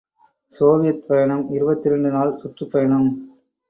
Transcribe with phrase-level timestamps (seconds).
[0.19, 3.09] ● Soviet பயணம் இருபத்திரண்டு நாள் சுற்றுப் பயணம்.